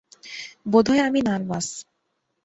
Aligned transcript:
বোধহয় 0.65 1.01
আমি 1.07 1.19
নার্ভাস। 1.21 1.67